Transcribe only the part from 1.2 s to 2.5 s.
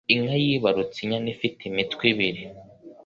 ifite imitwe ibiri.